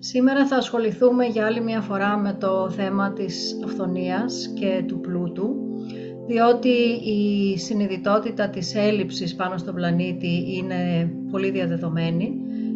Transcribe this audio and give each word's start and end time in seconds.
Σήμερα 0.00 0.46
θα 0.46 0.56
ασχοληθούμε 0.56 1.24
για 1.24 1.46
άλλη 1.46 1.60
μια 1.60 1.80
φορά 1.80 2.16
με 2.16 2.36
το 2.40 2.70
θέμα 2.70 3.12
της 3.12 3.60
αυθονίας 3.64 4.52
και 4.54 4.84
του 4.86 5.00
πλούτου, 5.00 5.56
διότι 6.26 6.68
η 7.04 7.58
συνειδητότητα 7.58 8.48
της 8.48 8.74
έλλειψης 8.74 9.34
πάνω 9.34 9.56
στον 9.56 9.74
πλανήτη 9.74 10.44
είναι 10.56 11.10
πολύ 11.30 11.50
διαδεδομένη 11.50 12.32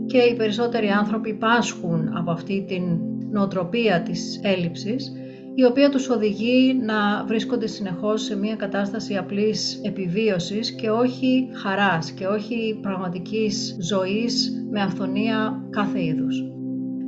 και 0.06 0.18
οι 0.18 0.36
περισσότεροι 0.36 0.88
άνθρωποι 0.88 1.34
πάσχουν 1.34 2.12
από 2.16 2.30
αυτή 2.30 2.64
την 2.68 2.82
νοοτροπία 3.30 4.02
της 4.02 4.40
έλλειψης, 4.42 5.12
η 5.54 5.64
οποία 5.64 5.88
τους 5.88 6.08
οδηγεί 6.08 6.80
να 6.82 7.24
βρίσκονται 7.26 7.66
συνεχώς 7.66 8.22
σε 8.22 8.36
μια 8.36 8.56
κατάσταση 8.56 9.16
απλής 9.16 9.80
επιβίωσης 9.84 10.72
και 10.72 10.90
όχι 10.90 11.48
χαράς 11.52 12.10
και 12.10 12.26
όχι 12.26 12.78
πραγματικής 12.82 13.76
ζωής 13.80 14.52
με 14.70 14.80
αυθονία 14.80 15.66
κάθε 15.70 16.04
είδους. 16.04 16.51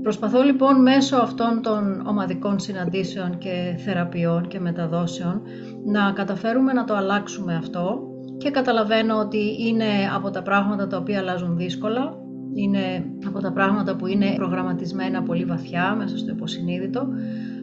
Προσπαθώ 0.05 0.43
λοιπόν 0.43 0.83
μέσω 0.83 1.17
αυτών 1.17 1.63
των 1.63 2.07
ομαδικών 2.07 2.59
συναντήσεων 2.59 3.39
και 3.39 3.77
θεραπείων 3.85 4.49
και 4.49 4.61
μεταδόσεων 4.61 5.43
να 5.85 6.13
καταφέρουμε 6.13 6.73
να 6.73 6.85
το 6.85 6.95
αλλάξουμε 6.95 7.55
αυτό 7.57 8.01
και 8.39 8.51
καταλαβαίνω 8.51 9.19
ότι 9.19 9.57
είναι 9.69 9.85
από 10.15 10.31
τα 10.31 10.43
πράγματα 10.43 10.87
τα 10.87 10.97
οποία 10.97 11.19
αλλάζουν 11.19 11.57
δύσκολα, 11.57 12.17
είναι 12.55 13.05
από 13.27 13.41
τα 13.41 13.53
πράγματα 13.53 13.97
που 13.97 14.07
είναι 14.07 14.35
προγραμματισμένα 14.37 15.23
πολύ 15.23 15.45
βαθιά 15.45 15.95
μέσα 15.99 16.19
στο 16.19 16.31
υποσυνείδητο, 16.31 17.07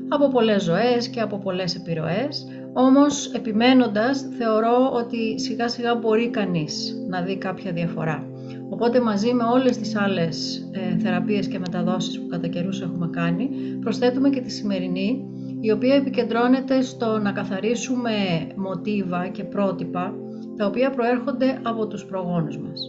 από 0.10 0.28
πολλές 0.28 0.64
ζωές 0.64 1.08
και 1.10 1.22
από 1.22 1.38
πολλές 1.38 1.76
επιρροές, 1.76 2.48
όμως 2.74 3.32
επιμένοντας 3.34 4.26
θεωρώ 4.38 4.92
ότι 4.94 5.40
σιγά 5.40 5.68
σιγά 5.68 5.96
μπορεί 5.96 6.30
κανείς 6.30 6.96
να 7.10 7.22
δει 7.22 7.38
κάποια 7.38 7.72
διαφορά. 7.72 8.31
Οπότε 8.74 9.02
μαζί 9.02 9.34
με 9.34 9.44
όλες 9.44 9.78
τις 9.78 9.96
άλλες 9.96 10.68
ε, 10.72 10.98
θεραπείες 10.98 11.48
και 11.48 11.60
μεταδόσεις 11.60 12.20
που 12.20 12.28
κατά 12.28 12.48
καιρούς 12.48 12.82
έχουμε 12.82 13.10
κάνει, 13.12 13.50
προσθέτουμε 13.82 14.30
και 14.30 14.42
τη 14.42 14.52
σημερινή, 14.52 15.26
η 15.60 15.72
οποία 15.72 15.96
επικεντρώνεται 15.96 16.82
στο 16.82 17.18
να 17.18 17.32
καθαρίσουμε 17.32 18.12
μοτίβα 18.56 19.28
και 19.28 19.44
πρότυπα, 19.44 20.14
τα 20.58 20.66
οποία 20.66 20.90
προέρχονται 20.90 21.60
από 21.64 21.88
τους 21.88 22.06
προγόνους 22.06 22.58
μας. 22.58 22.82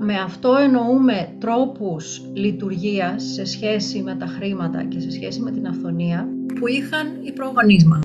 Με 0.00 0.14
αυτό 0.14 0.54
εννοούμε 0.54 1.36
τρόπους 1.38 2.22
λειτουργίας 2.34 3.22
σε 3.22 3.44
σχέση 3.44 4.02
με 4.02 4.14
τα 4.14 4.26
χρήματα 4.26 4.84
και 4.84 5.00
σε 5.00 5.10
σχέση 5.10 5.40
με 5.40 5.50
την 5.50 5.66
αυθονία 5.66 6.28
που 6.60 6.68
είχαν 6.68 7.06
οι 7.22 7.32
προγονείς 7.32 7.84
μας. 7.84 8.00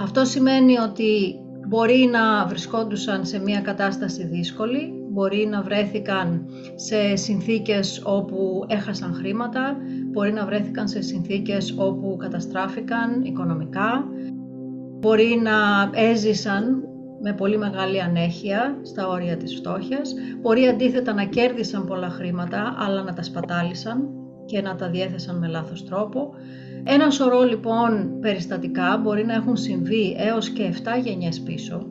Αυτό 0.00 0.24
σημαίνει 0.24 0.78
ότι 0.78 1.34
μπορεί 1.68 2.08
να 2.12 2.46
βρισκόντουσαν 2.46 3.24
σε 3.24 3.40
μια 3.40 3.60
κατάσταση 3.60 4.26
δύσκολη, 4.26 4.99
μπορεί 5.10 5.46
να 5.50 5.62
βρέθηκαν 5.62 6.46
σε 6.74 7.16
συνθήκες 7.16 8.02
όπου 8.04 8.64
έχασαν 8.66 9.14
χρήματα, 9.14 9.76
μπορεί 10.10 10.32
να 10.32 10.44
βρέθηκαν 10.44 10.88
σε 10.88 11.00
συνθήκες 11.00 11.74
όπου 11.76 12.16
καταστράφηκαν 12.16 13.22
οικονομικά, 13.22 14.04
μπορεί 15.00 15.40
να 15.42 15.90
έζησαν 16.00 16.84
με 17.22 17.32
πολύ 17.32 17.58
μεγάλη 17.58 18.02
ανέχεια 18.02 18.78
στα 18.82 19.08
όρια 19.08 19.36
της 19.36 19.54
φτώχειας, 19.54 20.14
μπορεί 20.40 20.66
αντίθετα 20.66 21.12
να 21.12 21.24
κέρδισαν 21.24 21.86
πολλά 21.86 22.08
χρήματα 22.08 22.74
αλλά 22.78 23.02
να 23.02 23.12
τα 23.12 23.22
σπατάλησαν 23.22 24.08
και 24.46 24.60
να 24.60 24.74
τα 24.74 24.88
διέθεσαν 24.88 25.38
με 25.38 25.46
λάθος 25.46 25.84
τρόπο. 25.84 26.34
Ένα 26.84 27.10
σωρό 27.10 27.42
λοιπόν 27.42 28.18
περιστατικά 28.20 29.00
μπορεί 29.02 29.26
να 29.26 29.34
έχουν 29.34 29.56
συμβεί 29.56 30.16
έως 30.18 30.50
και 30.50 30.74
7 30.98 31.02
γενιές 31.02 31.40
πίσω 31.40 31.86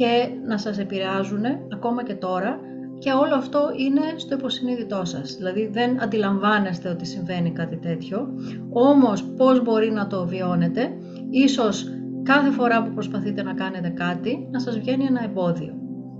και 0.00 0.28
να 0.46 0.58
σας 0.58 0.78
επηρεάζουν 0.78 1.44
ακόμα 1.72 2.04
και 2.04 2.14
τώρα 2.14 2.60
και 2.98 3.10
όλο 3.10 3.34
αυτό 3.34 3.60
είναι 3.76 4.00
στο 4.16 4.34
υποσυνείδητό 4.34 5.04
σας. 5.04 5.34
Δηλαδή 5.36 5.70
δεν 5.72 6.02
αντιλαμβάνεστε 6.02 6.88
ότι 6.88 7.06
συμβαίνει 7.06 7.50
κάτι 7.50 7.76
τέτοιο, 7.76 8.28
όμως 8.70 9.24
πώς 9.36 9.62
μπορεί 9.62 9.90
να 9.90 10.06
το 10.06 10.26
βιώνετε, 10.26 10.90
ίσως 11.30 11.86
κάθε 12.22 12.50
φορά 12.50 12.82
που 12.82 12.90
προσπαθείτε 12.94 13.42
να 13.42 13.52
κάνετε 13.52 13.88
κάτι 13.88 14.48
να 14.50 14.60
σας 14.60 14.78
βγαίνει 14.78 15.04
ένα 15.04 15.24
εμπόδιο. 15.24 15.74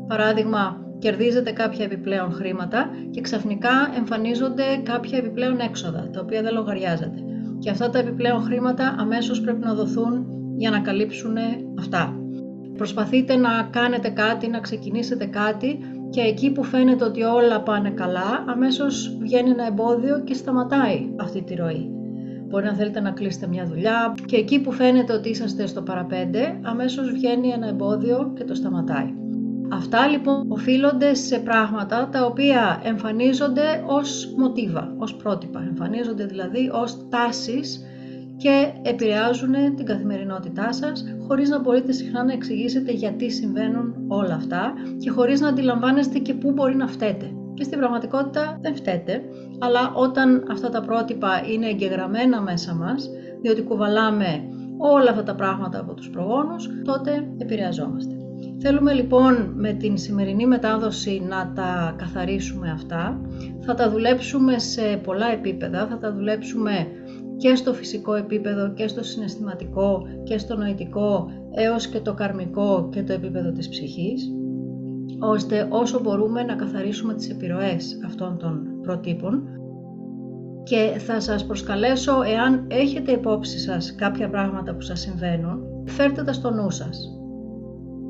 Παράδειγμα, 0.07 0.77
κερδίζετε 0.99 1.51
κάποια 1.51 1.85
επιπλέον 1.85 2.33
χρήματα 2.33 2.91
και 3.11 3.21
ξαφνικά 3.21 3.93
εμφανίζονται 3.97 4.65
κάποια 4.83 5.19
επιπλέον 5.19 5.61
έξοδα, 5.61 6.11
τα 6.13 6.21
οποία 6.21 6.43
δεν 6.43 6.55
λογαριάζετε. 6.55 7.25
Και 7.59 7.71
αυτά 7.71 7.91
τα 7.91 7.99
επιπλέον 7.99 8.41
χρήματα 8.43 8.95
αμέσως 8.99 9.41
πρέπει 9.41 9.65
να 9.65 9.75
δοθούν 9.75 10.27
για 10.57 10.71
να 10.71 10.81
καλύψουν 10.81 11.37
αυτά. 11.79 12.20
Προσπαθείτε 12.81 13.37
να 13.37 13.69
κάνετε 13.71 14.09
κάτι, 14.09 14.49
να 14.49 14.61
ξεκινήσετε 14.61 15.27
κάτι 15.27 15.79
και 16.11 16.21
εκεί 16.21 16.51
που 16.51 16.65
φαίνεται 16.65 17.05
ότι 17.05 17.23
όλα 17.23 17.61
πάνε 17.61 17.91
καλά, 17.91 18.45
αμέσως 18.47 19.17
βγαίνει 19.21 19.51
ένα 19.51 19.67
εμπόδιο 19.67 20.21
και 20.25 20.35
σταματάει 20.35 21.09
αυτή 21.21 21.43
τη 21.43 21.55
ροή. 21.55 21.91
Μπορεί 22.49 22.65
να 22.65 22.75
θέλετε 22.75 23.01
να 23.01 23.11
κλείσετε 23.11 23.47
μια 23.47 23.67
δουλειά 23.67 24.15
και 24.27 24.37
εκεί 24.37 24.61
που 24.61 24.73
φαίνεται 24.73 25.13
ότι 25.13 25.29
είσαστε 25.29 25.67
στο 25.67 25.83
παραπέντε, 25.83 26.61
αμέσως 26.63 27.11
βγαίνει 27.11 27.49
ένα 27.49 27.69
εμπόδιο 27.69 28.33
και 28.37 28.45
το 28.45 28.55
σταματάει. 28.55 29.15
Αυτά 29.73 30.07
λοιπόν 30.07 30.51
οφείλονται 30.51 31.15
σε 31.15 31.39
πράγματα 31.39 32.09
τα 32.13 32.25
οποία 32.25 32.81
εμφανίζονται 32.85 33.85
ως 33.87 34.35
μοτίβα, 34.37 34.95
ως 34.99 35.17
πρότυπα. 35.17 35.65
Εμφανίζονται 35.69 36.25
δηλαδή 36.25 36.71
ως 36.73 37.09
τάσεις 37.09 37.85
και 38.43 38.73
επηρεάζουν 38.83 39.53
την 39.77 39.87
καθημερινότητά 39.87 40.73
σας 40.73 41.05
χωρίς 41.27 41.49
να 41.49 41.61
μπορείτε 41.61 41.93
συχνά 41.93 42.25
να 42.25 42.33
εξηγήσετε 42.33 42.93
γιατί 42.93 43.31
συμβαίνουν 43.31 43.95
όλα 44.09 44.35
αυτά 44.35 44.73
και 44.99 45.11
χωρίς 45.11 45.41
να 45.41 45.49
αντιλαμβάνεστε 45.49 46.19
και 46.19 46.35
πού 46.35 46.53
μπορεί 46.53 46.77
να 46.77 46.87
φταίτε. 46.87 47.31
Και 47.55 47.65
στην 47.65 47.79
πραγματικότητα 47.79 48.59
δεν 48.61 48.75
φταίτε, 48.75 49.23
αλλά 49.59 49.93
όταν 49.95 50.45
αυτά 50.51 50.69
τα 50.69 50.81
πρότυπα 50.81 51.43
είναι 51.53 51.67
εγγεγραμμένα 51.67 52.41
μέσα 52.41 52.75
μας, 52.75 53.11
διότι 53.43 53.63
κουβαλάμε 53.63 54.43
όλα 54.79 55.11
αυτά 55.11 55.23
τα 55.23 55.35
πράγματα 55.35 55.81
από 55.81 55.95
τους 55.95 56.11
προγόνους, 56.11 56.69
τότε 56.85 57.29
επηρεαζόμαστε. 57.39 58.15
Θέλουμε 58.63 58.93
λοιπόν 58.93 59.53
με 59.57 59.73
την 59.73 59.99
σημερινή 59.99 60.47
μετάδοση 60.47 61.23
να 61.29 61.53
τα 61.55 61.95
καθαρίσουμε 61.99 62.71
αυτά. 62.71 63.21
Θα 63.61 63.75
τα 63.75 63.91
δουλέψουμε 63.91 64.59
σε 64.59 65.01
πολλά 65.03 65.33
επίπεδα, 65.33 65.87
θα 65.87 65.99
τα 65.99 66.13
δουλέψουμε 66.13 66.87
και 67.41 67.55
στο 67.55 67.75
φυσικό 67.75 68.15
επίπεδο 68.15 68.73
και 68.73 68.89
στο 68.89 69.03
συναισθηματικό 69.03 70.03
και 70.23 70.39
στο 70.39 70.57
νοητικό 70.57 71.31
έως 71.55 71.87
και 71.87 72.01
το 72.01 72.15
καρμικό 72.15 72.89
και 72.93 73.03
το 73.03 73.13
επίπεδο 73.13 73.53
της 73.53 73.69
ψυχής 73.69 74.31
ώστε 75.21 75.67
όσο 75.71 76.01
μπορούμε 76.01 76.43
να 76.43 76.55
καθαρίσουμε 76.55 77.15
τις 77.15 77.31
επιρροές 77.31 78.01
αυτών 78.07 78.39
των 78.39 78.81
προτύπων. 78.83 79.43
Και 80.63 80.99
θα 80.99 81.21
σας 81.21 81.47
προσκαλέσω 81.47 82.23
εάν 82.23 82.67
έχετε 82.69 83.13
υπόψη 83.13 83.59
σας 83.59 83.95
κάποια 83.95 84.31
πράγματα 84.31 84.75
που 84.75 84.81
σας 84.81 85.01
συμβαίνουν 85.01 85.61
φέρτε 85.85 86.23
τα 86.23 86.33
στο 86.33 86.51
νου 86.51 86.71
σας 86.71 87.20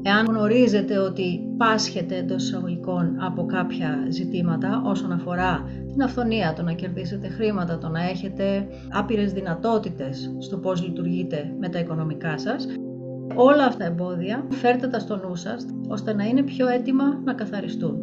Εάν 0.03 0.27
γνωρίζετε 0.27 0.99
ότι 0.99 1.41
πάσχετε 1.57 2.17
εντός 2.17 2.43
εισαγωγικών 2.43 3.17
από 3.21 3.47
κάποια 3.47 4.07
ζητήματα 4.09 4.83
όσον 4.85 5.13
αφορά 5.13 5.69
την 5.93 6.03
αυθονία, 6.03 6.53
το 6.53 6.63
να 6.63 6.73
κερδίσετε 6.73 7.29
χρήματα, 7.29 7.79
το 7.79 7.89
να 7.89 8.09
έχετε 8.09 8.67
άπειρες 8.91 9.33
δυνατότητες 9.33 10.35
στο 10.39 10.57
πώς 10.57 10.83
λειτουργείτε 10.83 11.55
με 11.59 11.69
τα 11.69 11.79
οικονομικά 11.79 12.39
σας, 12.39 12.67
όλα 13.35 13.65
αυτά 13.65 13.79
τα 13.79 13.85
εμπόδια 13.85 14.47
φέρτε 14.51 14.87
τα 14.87 14.99
στο 14.99 15.17
νου 15.17 15.35
σας 15.35 15.67
ώστε 15.89 16.15
να 16.15 16.25
είναι 16.25 16.43
πιο 16.43 16.69
έτοιμα 16.69 17.21
να 17.25 17.33
καθαριστούν. 17.33 17.99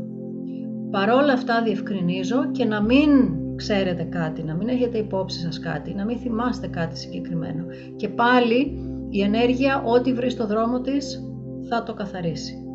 Παρόλα 0.92 1.34
αυτά 1.34 1.62
διευκρινίζω 1.64 2.52
και 2.52 2.66
να 2.66 2.82
μην 2.82 3.10
ξέρετε 3.56 4.04
κάτι, 4.04 4.44
να 4.44 4.56
μην 4.56 4.68
έχετε 4.68 4.98
υπόψη 4.98 5.40
σας 5.40 5.60
κάτι, 5.60 5.94
να 5.94 6.06
μην 6.06 6.18
θυμάστε 6.18 6.68
κάτι 6.68 6.98
συγκεκριμένο. 6.98 7.66
Και 7.96 8.10
πάλι 8.10 8.80
η 9.10 9.22
ενέργεια 9.22 9.84
ό,τι 9.86 10.14
βρει 10.14 10.30
στο 10.30 10.48
δρόμο 10.48 10.82
της 10.82 11.27
θα 11.70 11.84
το 11.84 11.94
καθαρίσει. 11.94 12.68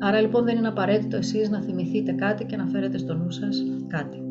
Άρα 0.00 0.20
λοιπόν 0.20 0.44
δεν 0.44 0.56
είναι 0.56 0.68
απαραίτητο 0.68 1.16
εσείς 1.16 1.50
να 1.50 1.62
θυμηθείτε 1.62 2.12
κάτι 2.12 2.44
και 2.44 2.56
να 2.56 2.66
φέρετε 2.66 2.98
στο 2.98 3.14
νου 3.14 3.30
σας 3.30 3.62
κάτι. 3.86 4.22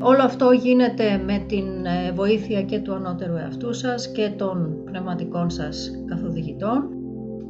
Όλο 0.00 0.22
αυτό 0.22 0.50
γίνεται 0.50 1.22
με 1.26 1.44
την 1.48 1.84
ε, 1.84 2.12
βοήθεια 2.12 2.62
και 2.62 2.78
του 2.78 2.94
ανώτερου 2.94 3.36
εαυτού 3.36 3.72
σας 3.72 4.12
και 4.12 4.30
των 4.36 4.82
πνευματικών 4.84 5.50
σας 5.50 5.90
καθοδηγητών. 6.06 6.88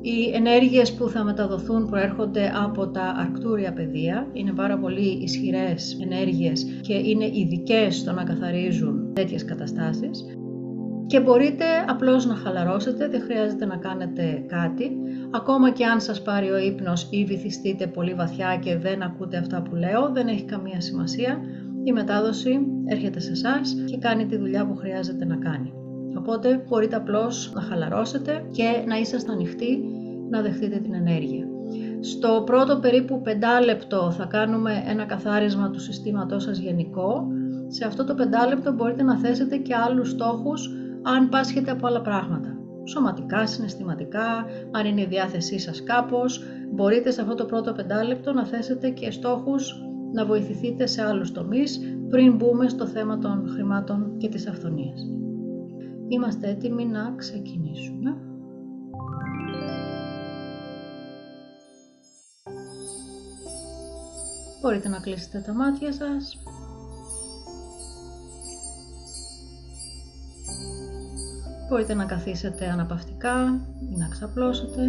Οι 0.01 0.35
ενέργειες 0.35 0.95
που 0.95 1.09
θα 1.09 1.25
μεταδοθούν 1.25 1.87
προέρχονται 1.87 2.53
από 2.65 2.89
τα 2.89 3.15
αρκτούρια 3.17 3.73
πεδία. 3.73 4.29
Είναι 4.33 4.53
πάρα 4.53 4.79
πολύ 4.79 5.23
ισχυρές 5.23 5.99
ενέργειες 6.03 6.65
και 6.81 6.95
είναι 6.95 7.25
ειδικές 7.25 7.97
στο 7.97 8.13
να 8.13 8.25
καθαρίζουν 8.25 9.13
τέτοιες 9.13 9.45
καταστάσεις 9.45 10.25
και 11.07 11.21
μπορείτε 11.21 11.65
απλώς 11.89 12.27
να 12.27 12.35
χαλαρώσετε, 12.35 13.09
δεν 13.09 13.21
χρειάζεται 13.21 13.65
να 13.65 13.77
κάνετε 13.77 14.45
κάτι. 14.47 14.91
Ακόμα 15.31 15.71
και 15.71 15.85
αν 15.85 16.01
σας 16.01 16.23
πάρει 16.23 16.51
ο 16.51 16.59
ύπνος 16.59 17.09
ή 17.11 17.25
βυθιστείτε 17.25 17.87
πολύ 17.87 18.15
βαθιά 18.15 18.57
και 18.57 18.77
δεν 18.77 19.03
ακούτε 19.03 19.37
αυτά 19.37 19.63
που 19.63 19.75
λέω, 19.75 20.11
δεν 20.13 20.29
έχει 20.29 20.45
καμία 20.45 20.81
σημασία. 20.81 21.41
Η 21.85 21.93
μετάδοση 21.93 22.59
έρχεται 22.85 23.21
σε 23.21 23.31
εσάς 23.31 23.75
και 23.85 23.97
κάνει 23.97 24.27
τη 24.27 24.37
δουλειά 24.37 24.67
που 24.67 24.77
χρειάζεται 24.77 25.25
να 25.25 25.37
κάνει. 25.37 25.73
Οπότε 26.19 26.65
μπορείτε 26.69 26.97
απλώς 26.97 27.53
να 27.55 27.61
χαλαρώσετε 27.61 28.45
και 28.51 28.85
να 28.87 28.97
είσαστε 28.99 29.33
ανοιχτοί 29.33 29.85
να 30.31 30.41
δεχτείτε 30.41 30.79
την 30.79 30.95
ενέργεια. 30.95 31.47
Στο 32.01 32.43
πρώτο 32.47 32.79
περίπου 32.79 33.23
5 33.25 33.29
λεπτό 33.65 34.11
θα 34.11 34.25
κάνουμε 34.25 34.83
ένα 34.87 35.05
καθάρισμα 35.05 35.71
του 35.71 35.81
συστήματός 35.81 36.43
σας 36.43 36.59
γενικό 36.59 37.27
Σε 37.69 37.87
αυτό 37.87 38.05
το 38.05 38.15
πεντάλεπτο 38.15 38.73
μπορείτε 38.73 39.03
να 39.03 39.19
θέσετε 39.19 39.57
και 39.57 39.75
άλλους 39.75 40.11
στόχους 40.11 40.71
αν 41.07 41.29
πάσχετε 41.29 41.71
από 41.71 41.87
άλλα 41.87 42.01
πράγματα. 42.01 42.57
Σωματικά, 42.85 43.47
συναισθηματικά, 43.47 44.47
αν 44.71 44.87
είναι 44.87 45.01
η 45.01 45.07
διάθεσή 45.07 45.59
σας 45.59 45.83
κάπως, 45.83 46.43
μπορείτε 46.73 47.11
σε 47.11 47.21
αυτό 47.21 47.35
το 47.35 47.45
πρώτο 47.45 47.73
πεντάλεπτο 47.73 48.33
να 48.33 48.47
θέσετε 48.47 48.91
και 48.91 49.11
στόχους 49.11 49.75
να 50.13 50.27
βοηθηθείτε 50.27 50.87
σε 50.87 51.03
άλλους 51.03 51.33
τομείς 51.33 51.81
πριν 52.09 52.37
μπούμε 52.37 52.69
στο 52.69 52.87
θέμα 52.87 53.19
των 53.19 53.49
χρημάτων 53.49 54.17
και 54.19 54.29
της 54.29 54.49
αυθονίας. 54.49 55.01
Είμαστε 56.09 56.49
έτοιμοι 56.49 56.87
να 56.87 57.15
ξεκινήσουμε. 57.17 58.17
Μπορείτε 64.63 64.89
να 64.89 64.99
κλείσετε 64.99 65.43
τα 65.47 65.53
μάτια 65.53 65.93
σας. 65.93 66.39
Μπορείτε 71.69 71.95
να 71.95 72.05
καθίσετε 72.05 72.67
αναπαυτικά 72.69 73.61
ή 73.93 73.97
να 73.97 74.09
ξαπλώσετε. 74.09 74.81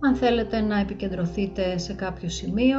Αν 0.00 0.14
θέλετε 0.14 0.60
να 0.60 0.78
επικεντρωθείτε 0.78 1.78
σε 1.78 1.94
κάποιο 1.94 2.28
σημείο, 2.28 2.78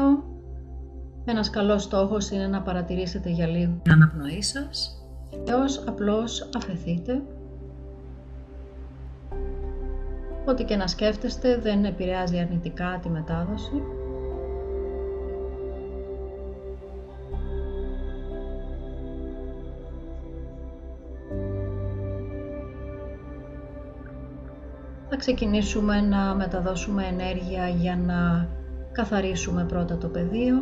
ένας 1.25 1.50
καλός 1.50 1.83
στόχος 1.83 2.30
είναι 2.30 2.48
να 2.48 2.62
παρατηρήσετε 2.62 3.30
για 3.30 3.47
λίγο 3.47 3.80
την 3.81 3.92
αναπνοή 3.92 4.42
σας 4.42 5.06
έως 5.47 5.83
απλώς 5.88 6.50
αφαιθείτε. 6.56 7.21
Ό,τι 10.45 10.63
και 10.63 10.75
να 10.75 10.88
σκέφτεστε 10.88 11.57
δεν 11.57 11.86
επηρεάζει 11.86 12.39
αρνητικά 12.39 13.00
τη 13.01 13.09
μετάδοση. 13.09 13.83
Ξεκινήσουμε 25.21 26.01
να 26.01 26.35
μεταδώσουμε 26.35 27.03
ενέργεια 27.06 27.68
για 27.68 27.97
να 27.97 28.47
καθαρίσουμε 28.91 29.63
πρώτα 29.65 29.97
το 29.97 30.07
πεδίο, 30.07 30.56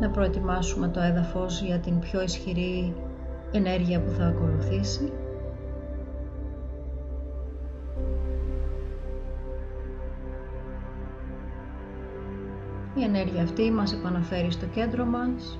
να 0.00 0.10
προετοιμάσουμε 0.10 0.88
το 0.88 1.00
έδαφος 1.00 1.60
για 1.62 1.78
την 1.78 1.98
πιο 1.98 2.22
ισχυρή 2.22 2.94
ενέργεια 3.52 4.00
που 4.00 4.10
θα 4.10 4.26
ακολουθήσει. 4.26 5.12
Η 12.94 13.02
ενέργεια 13.02 13.42
αυτή 13.42 13.70
μας 13.70 13.92
επαναφέρει 13.92 14.50
στο 14.50 14.66
κέντρο 14.66 15.04
μας, 15.04 15.58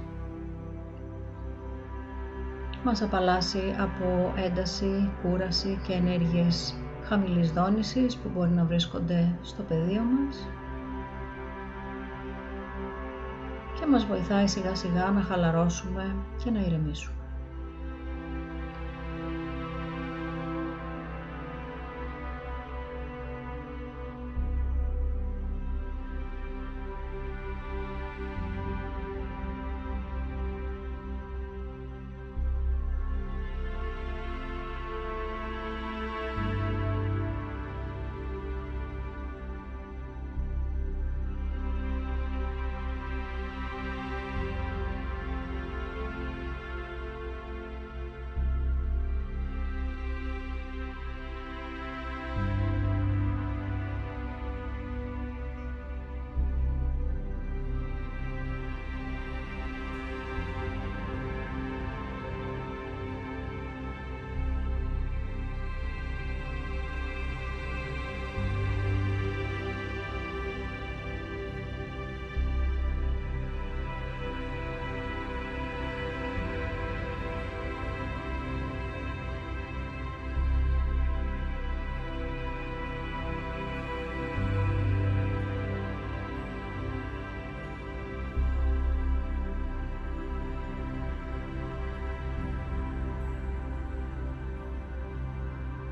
μας 2.87 3.03
απαλλάσσει 3.03 3.75
από 3.79 4.33
ένταση, 4.37 5.11
κούραση 5.23 5.81
και 5.87 5.93
ενέργειες 5.93 6.75
χαμηλής 7.03 7.53
δόνησης 7.53 8.17
που 8.17 8.31
μπορεί 8.35 8.51
να 8.51 8.65
βρίσκονται 8.65 9.39
στο 9.43 9.63
πεδίο 9.63 10.03
μας 10.03 10.49
και 13.81 13.87
μας 13.87 14.05
βοηθάει 14.07 14.47
σιγά 14.47 14.75
σιγά 14.75 15.11
να 15.11 15.21
χαλαρώσουμε 15.21 16.17
και 16.45 16.51
να 16.51 16.61
ηρεμήσουμε. 16.61 17.16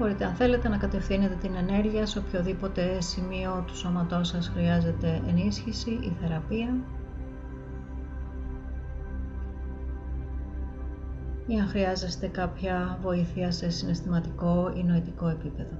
Μπορείτε 0.05 0.25
αν 0.25 0.35
θέλετε 0.35 0.69
να 0.69 0.77
κατευθύνετε 0.77 1.35
την 1.35 1.55
ενέργεια 1.55 2.07
σε 2.07 2.19
οποιοδήποτε 2.19 3.01
σημείο 3.01 3.65
του 3.67 3.77
σώματός 3.77 4.29
σας 4.29 4.49
χρειάζεται 4.49 5.23
ενίσχυση 5.29 5.91
ή 5.91 6.17
θεραπεία. 6.21 6.77
Ή 11.47 11.59
αν 11.61 11.67
χρειάζεστε 11.69 12.27
κάποια 12.27 12.99
βοήθεια 13.03 13.51
σε 13.51 13.71
συναισθηματικό 13.71 14.73
ή 14.77 14.83
νοητικό 14.83 15.29
επίπεδο. 15.29 15.77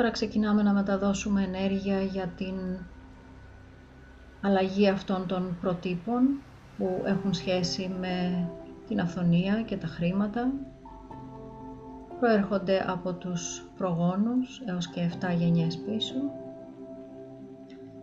Τώρα 0.00 0.12
ξεκινάμε 0.12 0.62
να 0.62 0.72
μεταδώσουμε 0.72 1.42
ενέργεια 1.42 2.02
για 2.02 2.26
την 2.36 2.54
αλλαγή 4.40 4.88
αυτών 4.88 5.26
των 5.26 5.56
προτύπων 5.60 6.40
που 6.78 7.02
έχουν 7.04 7.34
σχέση 7.34 7.90
με 8.00 8.46
την 8.88 9.00
αυθονία 9.00 9.62
και 9.62 9.76
τα 9.76 9.86
χρήματα. 9.86 10.52
Προέρχονται 12.20 12.84
από 12.88 13.12
τους 13.12 13.64
προγόνους 13.76 14.62
έως 14.66 14.88
και 14.88 15.10
7 15.20 15.34
γενιές 15.36 15.76
πίσω. 15.78 16.14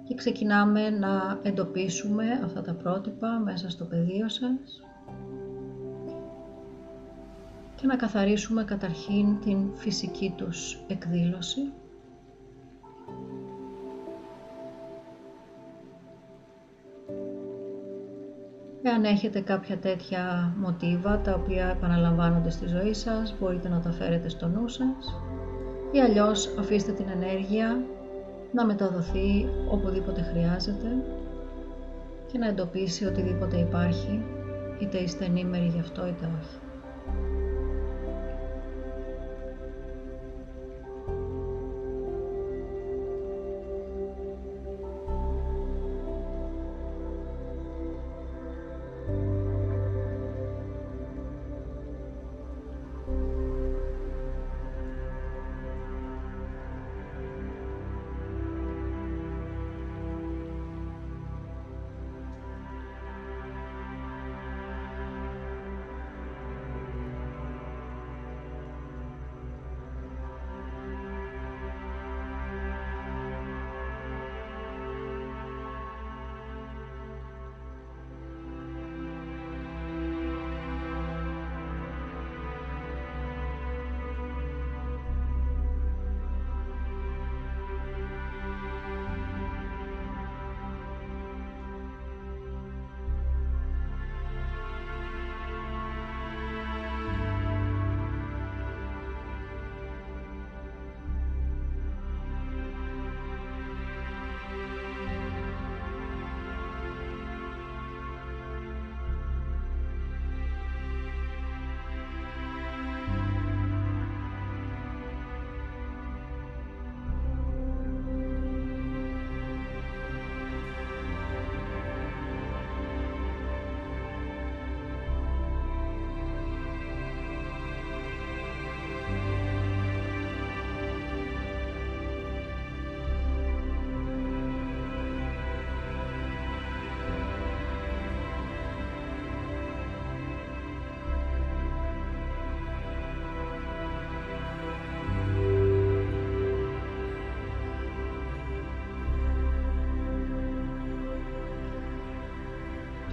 Και 0.04 0.16
ξεκινάμε 0.16 0.90
να 0.90 1.40
εντοπίσουμε 1.44 2.26
αυτά 2.44 2.62
τα 2.62 2.74
πρότυπα 2.74 3.42
μέσα 3.44 3.70
στο 3.70 3.86
πεδίο 3.86 4.30
σας 4.30 4.82
και 7.76 7.88
να 7.88 7.96
καθαρίσουμε 7.96 8.64
καταρχήν 8.64 9.40
την 9.40 9.58
φυσική 9.76 10.34
τους 10.38 10.80
εκδήλωση. 10.88 11.72
Εάν 18.98 19.06
έχετε 19.06 19.40
κάποια 19.40 19.78
τέτοια 19.78 20.54
μοτίβα 20.58 21.20
τα 21.20 21.34
οποία 21.34 21.68
επαναλαμβάνονται 21.68 22.50
στη 22.50 22.68
ζωή 22.68 22.94
σας, 22.94 23.36
μπορείτε 23.40 23.70
να 23.70 23.80
τα 23.80 23.92
φέρετε 23.92 24.30
στο 24.30 24.48
νου 24.48 24.68
σας 24.68 25.22
ή 25.92 26.00
αλλιώς 26.00 26.56
αφήστε 26.60 26.92
την 26.92 27.06
ενέργεια 27.10 27.84
να 28.52 28.66
μεταδοθεί 28.66 29.48
οπουδήποτε 29.72 30.22
χρειάζεται 30.22 30.88
και 32.32 32.38
να 32.38 32.48
εντοπίσει 32.48 33.06
οτιδήποτε 33.06 33.58
υπάρχει, 33.58 34.26
είτε 34.80 34.98
είστε 34.98 35.26
ενήμεροι 35.26 35.68
γι' 35.68 35.80
αυτό 35.80 36.08
είτε 36.08 36.30
όχι. 36.42 36.58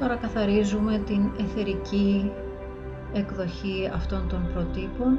Τώρα 0.04 0.16
καθαρίζουμε 0.16 0.99
την 1.06 1.30
εθερική 1.40 2.30
εκδοχή 3.12 3.90
αυτών 3.94 4.28
των 4.28 4.50
προτύπων 4.52 5.18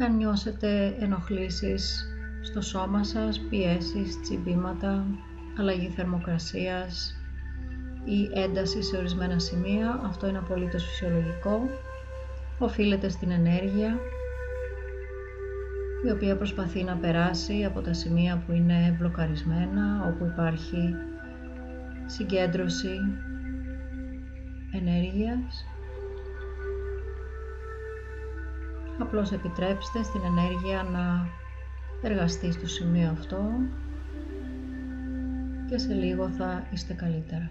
Αν 0.00 0.16
νιώσετε 0.16 0.96
ενοχλήσεις 1.00 2.08
στο 2.42 2.60
σώμα 2.60 3.04
σας, 3.04 3.40
πιέσεις, 3.50 4.20
τσιμπήματα, 4.20 5.04
αλλαγή 5.58 5.88
θερμοκρασίας 5.88 7.16
ή 8.04 8.40
ένταση 8.40 8.82
σε 8.82 8.96
ορισμένα 8.96 9.38
σημεία, 9.38 10.00
αυτό 10.04 10.26
είναι 10.28 10.38
απολύτως 10.38 10.84
φυσιολογικό. 10.84 11.60
Οφείλεται 12.58 13.08
στην 13.08 13.30
ενέργεια, 13.30 13.98
η 16.06 16.10
οποία 16.10 16.36
προσπαθεί 16.36 16.82
να 16.84 16.96
περάσει 16.96 17.64
από 17.64 17.80
τα 17.80 17.92
σημεία 17.92 18.42
που 18.46 18.52
είναι 18.52 18.96
μπλοκαρισμένα, 18.98 20.04
όπου 20.14 20.24
υπάρχει 20.24 20.94
συγκέντρωση 22.06 22.98
ενέργειας 24.72 25.64
Απλώς 28.98 29.32
επιτρέψτε 29.32 30.02
στην 30.02 30.20
ενέργεια 30.24 30.82
να 30.82 31.28
εργαστεί 32.02 32.52
στο 32.52 32.66
σημείο 32.66 33.10
αυτό 33.10 33.50
και 35.68 35.78
σε 35.78 35.92
λίγο 35.94 36.28
θα 36.28 36.66
είστε 36.72 36.94
καλύτερα. 36.94 37.50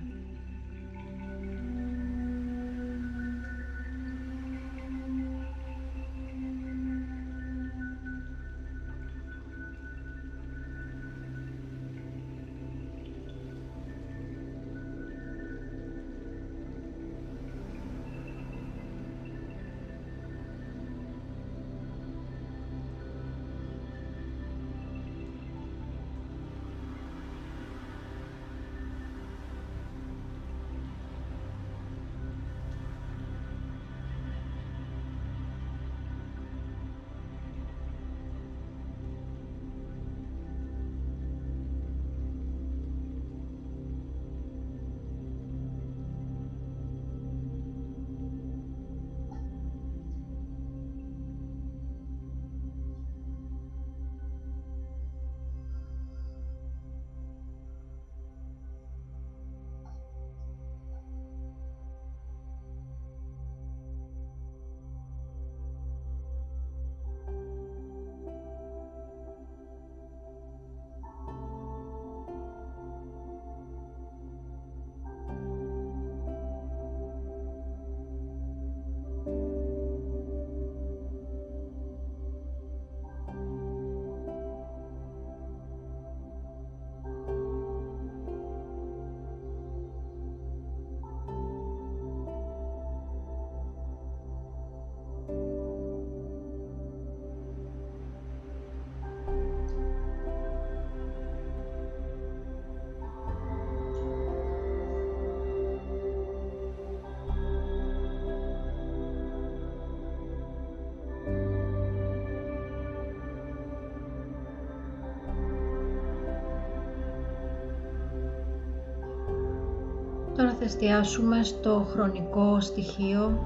Τώρα 120.37 120.53
θα 120.53 120.63
εστιάσουμε 120.63 121.43
στο 121.43 121.87
χρονικό 121.91 122.59
στοιχείο 122.59 123.39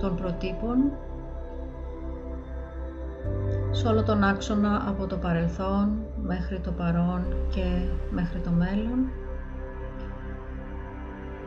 των 0.00 0.16
προτύπων. 0.16 0.92
Σε 3.70 3.86
όλο 3.86 4.02
τον 4.02 4.22
άξονα 4.22 4.84
από 4.88 5.06
το 5.06 5.16
παρελθόν 5.16 6.06
μέχρι 6.22 6.60
το 6.60 6.70
παρόν 6.70 7.24
και 7.54 7.64
μέχρι 8.10 8.40
το 8.40 8.50
μέλλον. 8.50 9.10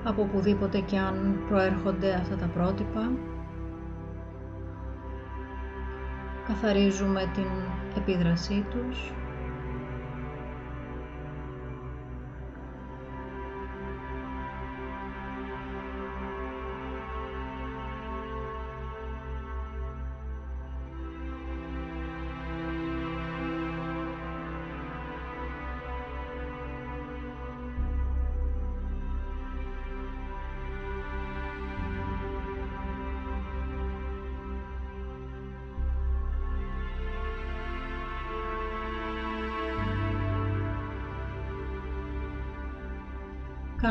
Από 0.04 0.22
οπουδήποτε 0.22 0.80
και 0.80 0.98
αν 0.98 1.38
προέρχονται 1.50 2.14
αυτά 2.14 2.36
τα 2.36 2.46
πρότυπα. 2.46 3.12
Καθαρίζουμε 6.48 7.32
την 7.34 7.50
επίδρασή 7.98 8.66
τους 8.70 9.14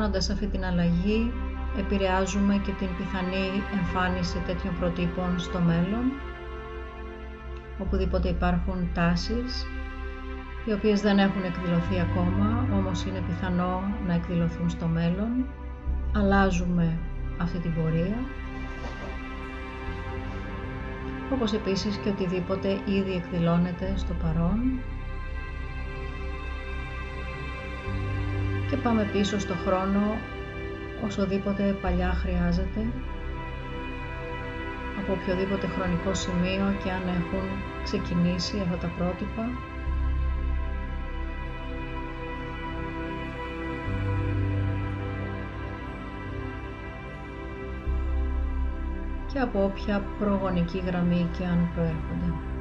Κάνοντας 0.07 0.31
αυτή 0.31 0.47
την 0.47 0.65
αλλαγή, 0.65 1.33
επηρεάζουμε 1.79 2.55
και 2.65 2.73
την 2.73 2.89
πιθανή 2.97 3.63
εμφάνιση 3.79 4.39
τέτοιων 4.47 4.75
προτύπων 4.79 5.39
στο 5.39 5.59
μέλλον, 5.59 6.05
οπουδήποτε 7.79 8.29
υπάρχουν 8.29 8.89
τάσεις, 8.95 9.67
οι 10.65 10.73
οποίες 10.73 11.01
δεν 11.01 11.19
έχουν 11.19 11.45
εκδηλωθεί 11.45 12.01
ακόμα, 12.01 12.69
όμως 12.73 13.05
είναι 13.05 13.23
πιθανό 13.27 13.83
να 14.07 14.15
εκδηλωθούν 14.15 14.71
στο 14.71 14.87
μέλλον. 14.87 15.47
Αλλάζουμε 16.17 16.99
αυτή 17.39 17.59
την 17.59 17.75
πορεία, 17.75 18.19
όπως 21.33 21.53
επίσης 21.53 21.97
και 21.97 22.09
οτιδήποτε 22.09 22.69
ήδη 22.85 23.13
εκδηλώνεται 23.13 23.93
στο 23.97 24.15
παρόν 24.23 24.81
και 28.71 28.77
πάμε 28.77 29.09
πίσω 29.13 29.39
στο 29.39 29.55
χρόνο 29.55 30.17
όσοδήποτε 31.05 31.77
παλιά 31.83 32.13
χρειάζεται 32.13 32.87
από 35.01 35.13
οποιοδήποτε 35.13 35.67
χρονικό 35.67 36.15
σημείο 36.15 36.75
και 36.85 36.91
αν 36.91 37.03
έχουν 37.09 37.49
ξεκινήσει 37.85 38.61
αυτά 38.61 38.77
τα 38.77 38.93
πρότυπα 38.99 39.49
και 49.33 49.43
από 49.43 49.65
όποια 49.65 50.03
προγονική 50.19 50.83
γραμμή 50.87 51.29
και 51.39 51.45
αν 51.45 51.69
προέρχονται. 51.75 52.56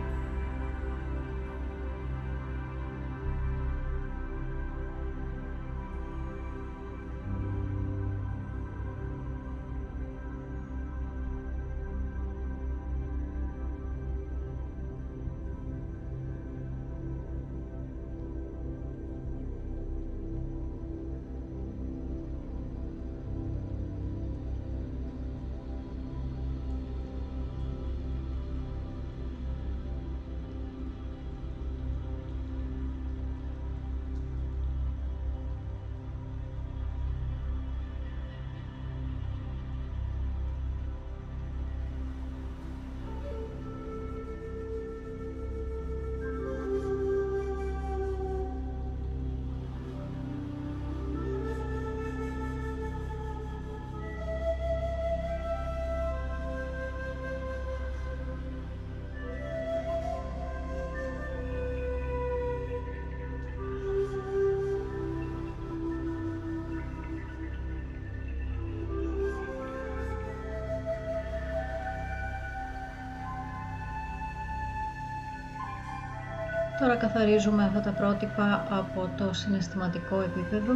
Τώρα 76.79 76.95
καθαρίζουμε 76.95 77.63
αυτά 77.63 77.79
τα 77.81 77.91
πρότυπα 77.91 78.67
από 78.69 79.09
το 79.17 79.33
συναισθηματικό 79.33 80.21
επίπεδο. 80.21 80.73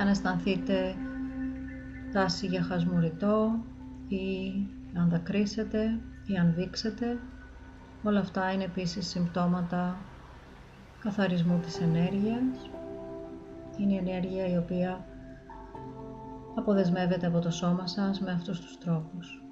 Αν 0.00 0.08
αισθανθείτε 0.08 0.94
τάση 2.12 2.46
για 2.46 2.62
χασμουριτό 2.62 3.64
ή 4.08 4.52
αν 4.98 5.08
δακρύσετε 5.08 6.00
ή 6.26 6.36
αν 6.36 6.54
δείξετε, 6.56 7.18
όλα 8.02 8.20
αυτά 8.20 8.52
είναι 8.52 8.64
επίσης 8.64 9.06
συμπτώματα 9.06 9.96
καθαρισμού 11.04 11.58
της 11.58 11.80
ενέργειας. 11.80 12.70
Είναι 13.78 13.92
η 13.92 13.96
ενέργεια 13.96 14.46
η 14.46 14.56
οποία 14.56 15.04
αποδεσμεύεται 16.54 17.26
από 17.26 17.38
το 17.38 17.50
σώμα 17.50 17.86
σας 17.86 18.20
με 18.20 18.30
αυτούς 18.32 18.60
τους 18.60 18.78
τρόπους. 18.78 19.43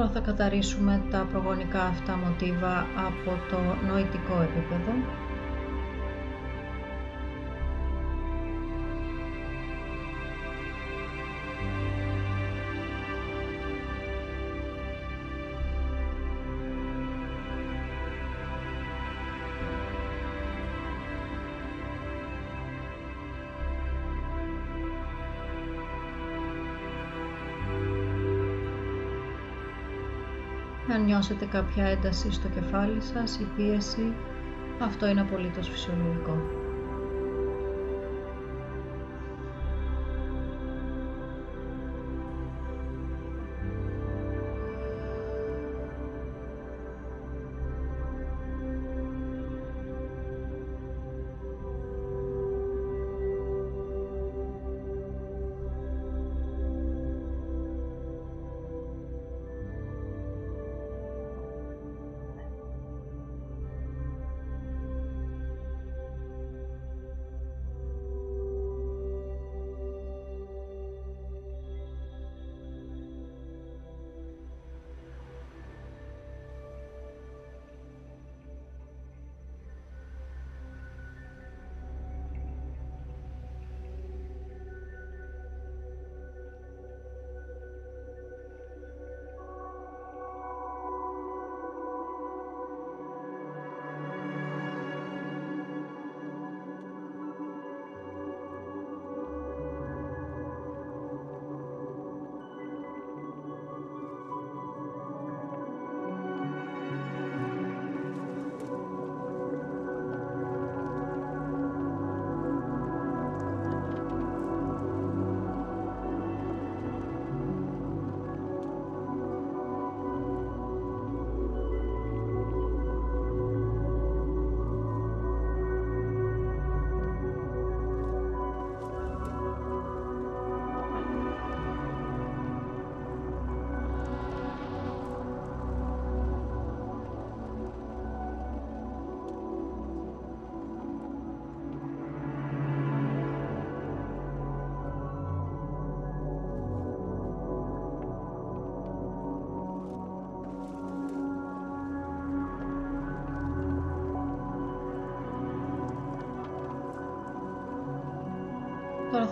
Τώρα 0.00 0.12
θα 0.12 0.20
καταρρίσουμε 0.20 1.02
τα 1.10 1.26
προγονικά 1.32 1.82
αυτά 1.82 2.16
μοτίβα 2.16 2.86
από 3.06 3.30
το 3.50 3.58
νοητικό 3.86 4.34
επίπεδο. 4.42 4.92
Νιώσετε 31.20 31.44
κάποια 31.44 31.84
ένταση 31.84 32.32
στο 32.32 32.48
κεφάλι 32.48 33.00
σας 33.00 33.38
ή 33.38 33.46
πίεση, 33.56 34.12
αυτό 34.78 35.06
είναι 35.06 35.20
απολύτως 35.20 35.68
φυσιολογικό. 35.68 36.36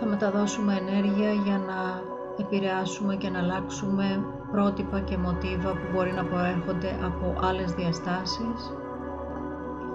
Μεταδώσουμε 0.09 0.75
ενέργεια 0.77 1.33
για 1.33 1.59
να 1.59 2.03
επηρεάσουμε 2.39 3.17
και 3.17 3.29
να 3.29 3.39
αλλάξουμε 3.39 4.25
πρότυπα 4.53 5.01
και 5.01 5.17
μοτίβα 5.17 5.71
που 5.71 5.87
μπορεί 5.93 6.13
να 6.13 6.25
προέρχονται 6.25 6.91
από 7.05 7.47
άλλες 7.47 7.73
διαστάσεις, 7.73 8.61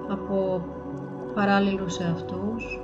από 0.10 0.66
παράλληλους 1.34 2.00
εαυτούς 2.00 2.80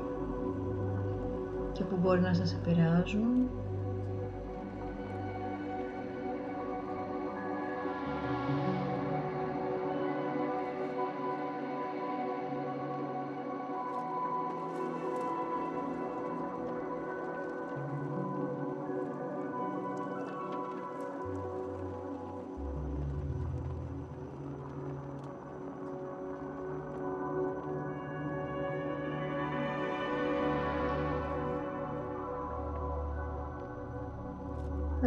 και 1.71 1.83
που 1.83 1.97
μπορεί 2.01 2.21
να 2.21 2.33
σας 2.33 2.53
επηρεάζουν. 2.53 3.49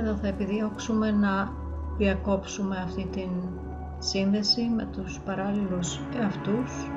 Εδώ 0.02 0.14
θα 0.14 0.26
επιδιώξουμε 0.26 1.10
να 1.10 1.52
διακόψουμε 1.96 2.76
αυτή 2.76 3.08
την 3.12 3.30
σύνδεση 3.98 4.62
με 4.76 4.88
τους 4.92 5.20
παράλληλους 5.20 6.00
εαυτούς 6.20 6.90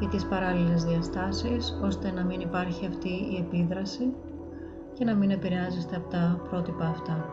ή 0.00 0.06
τις 0.06 0.26
παράλληλες 0.26 0.84
διαστάσεις 0.84 1.78
ώστε 1.82 2.10
να 2.10 2.24
μην 2.24 2.40
υπάρχει 2.40 2.86
αυτή 2.86 3.08
η 3.08 3.36
επίδραση 3.46 4.14
και 4.92 5.04
να 5.04 5.14
μην 5.14 5.30
επηρεάζεστε 5.30 5.96
από 5.96 6.08
τα 6.10 6.40
πρότυπα 6.50 6.86
αυτά. 6.86 7.24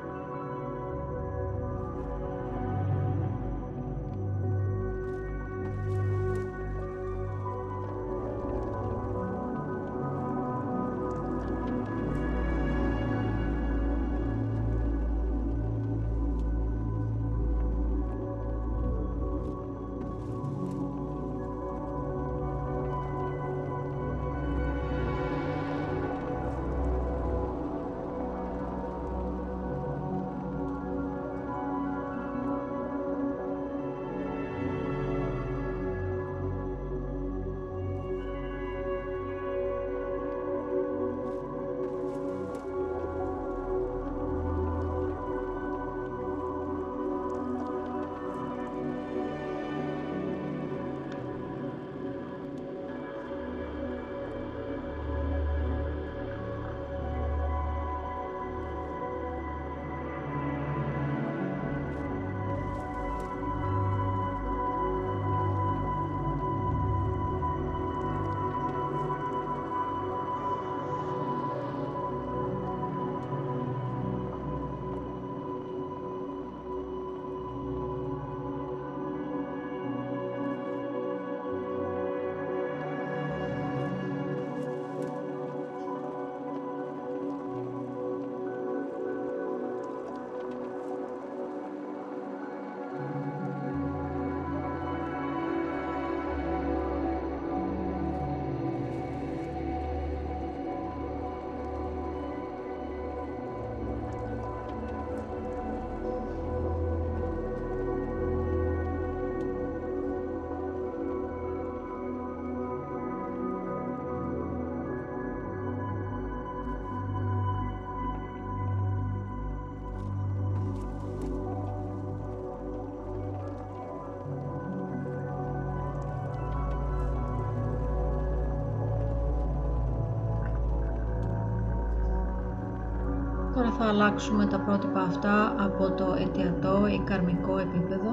Θα 133.78 133.86
αλλάξουμε 133.86 134.46
τα 134.46 134.60
πρότυπα 134.60 135.02
αυτά 135.02 135.56
από 135.58 135.92
το 135.92 136.16
αιτιατό 136.20 136.88
ή 136.88 137.02
καρμικό 137.06 137.58
επίπεδο. 137.58 138.12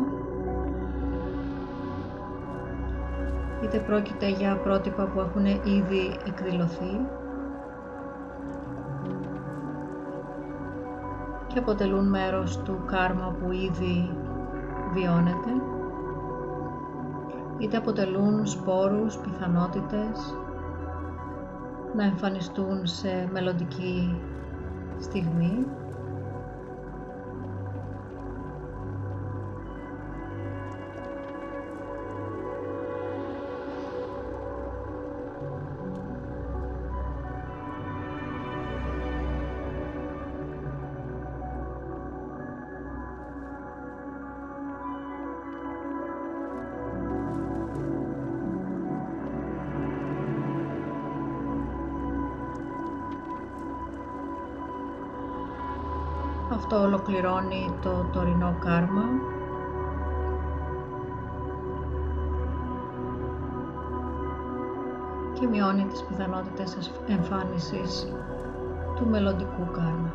Είτε 3.64 3.78
πρόκειται 3.78 4.28
για 4.28 4.56
πρότυπα 4.56 5.04
που 5.04 5.20
έχουν 5.20 5.46
ήδη 5.46 6.16
εκδηλωθεί 6.26 7.06
και 11.46 11.58
αποτελούν 11.58 12.08
μέρος 12.08 12.58
του 12.62 12.82
κάρμα 12.86 13.36
που 13.40 13.52
ήδη 13.52 14.16
βιώνεται 14.92 15.50
είτε 17.58 17.76
αποτελούν 17.76 18.46
σπόρους, 18.46 19.16
πιθανότητες 19.16 20.36
να 21.96 22.04
εμφανιστούν 22.04 22.86
σε 22.86 23.28
μελλοντική 23.32 24.16
στιγμή 25.02 25.66
Αυτό 56.72 56.84
ολοκληρώνει 56.84 57.74
το 57.82 58.08
τωρινό 58.12 58.56
κάρμα. 58.60 59.02
και 65.32 65.46
μειώνει 65.46 65.84
τις 65.84 66.02
πιθανότητες 66.02 66.90
εμφάνισης 67.08 68.12
του 68.96 69.06
μελλοντικού 69.06 69.70
κάρμα. 69.72 70.12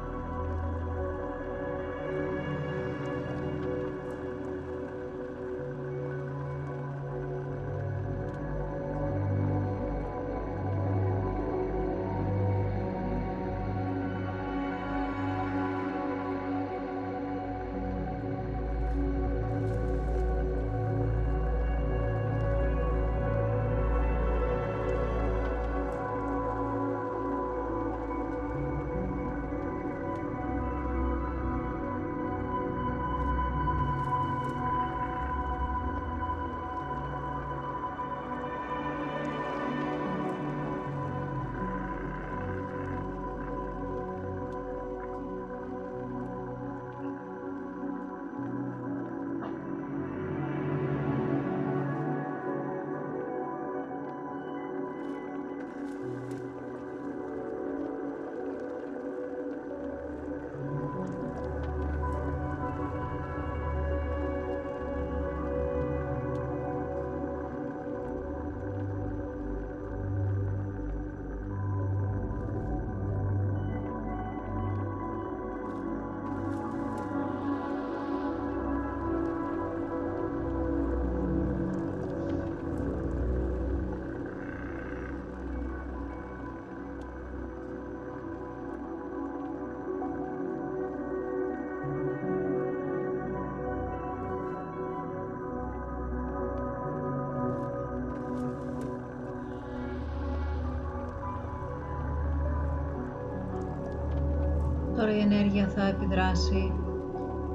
Τώρα 104.98 105.12
η 105.16 105.20
ενέργεια 105.20 105.68
θα 105.68 105.88
επιδράσει 105.88 106.74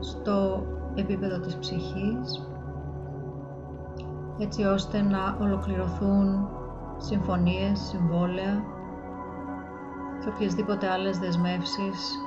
στο 0.01 0.67
επίπεδο 0.95 1.39
της 1.39 1.57
ψυχής 1.57 2.49
έτσι 4.39 4.65
ώστε 4.65 5.03
να 5.03 5.37
ολοκληρωθούν 5.41 6.49
συμφωνίες, 6.97 7.79
συμβόλαια 7.81 8.65
και 10.21 10.29
οποιασδήποτε 10.29 10.89
άλλες 10.89 11.19
δεσμεύσεις 11.19 12.19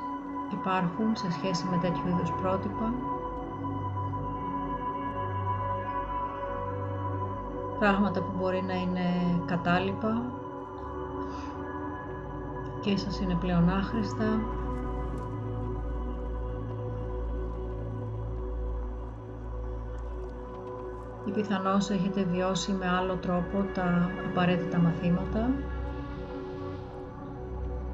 υπάρχουν 0.51 1.15
σε 1.15 1.31
σχέση 1.31 1.65
με 1.71 1.77
τέτοιου 1.81 2.07
είδους 2.07 2.31
πρότυπα. 2.41 2.93
Πράγματα 7.79 8.21
που 8.21 8.31
μπορεί 8.39 8.63
να 8.67 8.73
είναι 8.73 9.05
κατάλοιπα 9.45 10.21
και 12.81 12.89
ίσως 12.89 13.19
είναι 13.19 13.35
πλέον 13.35 13.69
άχρηστα 13.69 14.39
ή 21.25 21.31
πιθανώς 21.31 21.89
έχετε 21.89 22.23
βιώσει 22.23 22.71
με 22.71 22.89
άλλο 22.89 23.15
τρόπο 23.15 23.65
τα 23.73 24.09
απαραίτητα 24.29 24.77
μαθήματα 24.77 25.49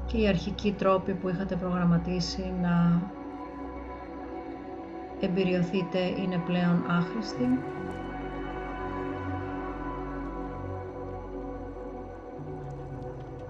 και 0.06 0.18
οι 0.18 0.28
αρχικοί 0.28 0.72
τρόποι 0.72 1.14
που 1.14 1.28
είχατε 1.28 1.56
προγραμματίσει 1.56 2.54
να 2.62 3.02
εμπειριωθείτε 5.20 5.98
είναι 5.98 6.42
πλέον 6.46 6.84
άχρηστοι. 6.88 7.58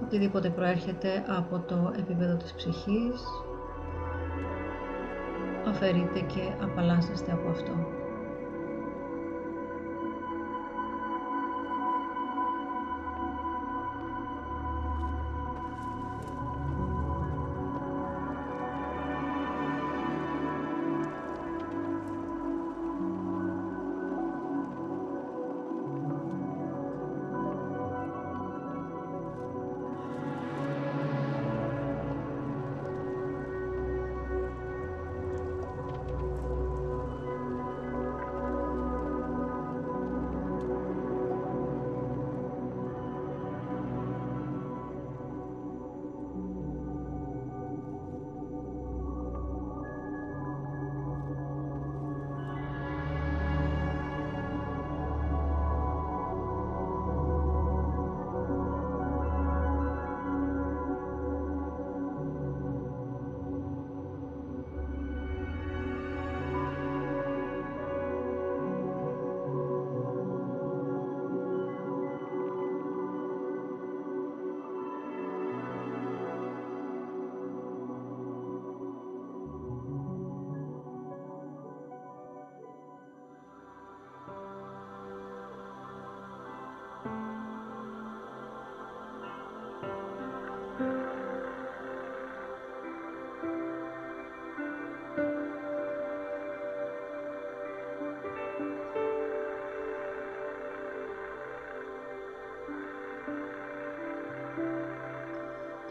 Οτιδήποτε 0.03 0.51
προέρχεται 0.51 1.25
από 1.39 1.59
το 1.59 1.93
επίπεδο 1.99 2.37
της 2.37 2.53
ψυχής, 2.53 3.23
αφαιρείτε 5.69 6.21
και 6.21 6.53
απαλλάσσεστε 6.63 7.33
από 7.33 7.49
αυτό. 7.49 8.02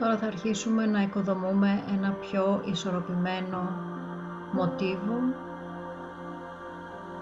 Τώρα 0.02 0.18
θα 0.18 0.28
αρχίσουμε 0.28 0.86
να 0.86 1.02
οικοδομούμε 1.02 1.84
ένα 1.94 2.12
πιο 2.12 2.62
ισορροπημένο 2.66 3.70
μοτίβο, 4.52 5.20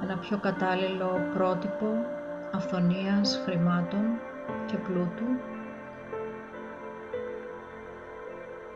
ένα 0.04 0.18
πιο 0.18 0.38
κατάλληλο 0.38 1.30
πρότυπο 1.34 1.86
αυθονίας, 2.54 3.42
χρημάτων 3.46 4.02
και 4.66 4.78
πλούτου, 4.78 5.26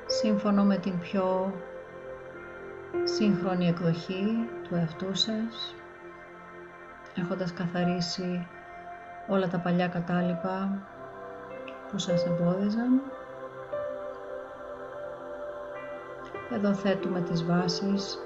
σύμφωνο 0.05 0.63
με 0.63 0.77
την 0.77 0.99
πιο 0.99 1.53
σύγχρονη 3.03 3.67
εκδοχή 3.67 4.49
του 4.63 4.75
εαυτού 4.75 5.15
σας, 5.15 5.75
έχοντας 7.15 7.53
καθαρίσει 7.53 8.47
όλα 9.27 9.47
τα 9.47 9.57
παλιά 9.59 9.87
κατάλοιπα 9.87 10.81
που 11.91 11.97
σας 11.97 12.25
εμπόδιζαν. 12.25 13.01
Εδώ 16.51 16.73
θέτουμε 16.73 17.21
τις 17.21 17.45
βάσεις 17.45 18.17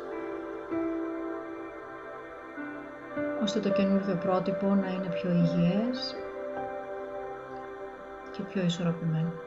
ώστε 3.44 3.60
το 3.60 3.70
καινούργιο 3.70 4.16
πρότυπο 4.16 4.76
να 4.76 4.88
είναι 4.88 5.10
πιο 5.10 5.32
υγιές 5.32 6.16
και 8.32 8.44
πιο 8.44 8.64
ισορροπημένο. 8.64 9.47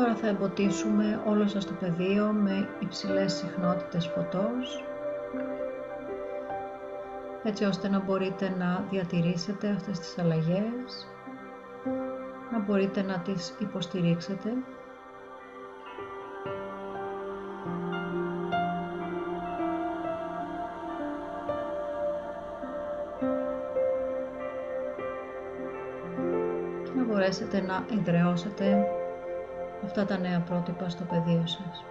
Τώρα 0.00 0.14
θα 0.14 0.26
εμποτίσουμε 0.26 1.22
όλο 1.26 1.46
σας 1.48 1.66
το 1.66 1.72
πεδίο 1.80 2.26
με 2.32 2.68
υψηλές 2.78 3.32
συχνότητες 3.32 4.06
φωτός 4.06 4.84
έτσι 7.42 7.64
ώστε 7.64 7.88
να 7.88 8.00
μπορείτε 8.00 8.54
να 8.58 8.84
διατηρήσετε 8.90 9.68
αυτές 9.68 9.98
τις 9.98 10.18
αλλαγές, 10.18 11.08
να 12.52 12.58
μπορείτε 12.58 13.02
να 13.02 13.18
τις 13.18 13.54
υποστηρίξετε. 13.58 14.52
Και 26.84 26.90
να 26.96 27.04
μπορέσετε 27.04 27.60
να 27.60 27.84
εδραιώσετε 27.98 28.84
αυτά 29.90 30.04
τα 30.04 30.18
νέα 30.18 30.40
πρότυπα 30.40 30.88
στο 30.88 31.04
πεδίο 31.04 31.46
σας. 31.46 31.84